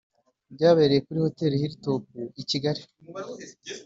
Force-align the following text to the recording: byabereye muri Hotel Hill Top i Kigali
byabereye 0.53 0.99
muri 1.07 1.19
Hotel 1.25 1.51
Hill 1.61 1.73
Top 1.83 2.03
i 2.41 2.43
Kigali 2.49 2.81